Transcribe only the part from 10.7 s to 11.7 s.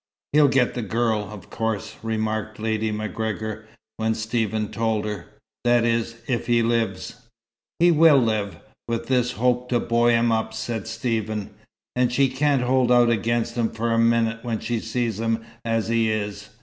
Stephen.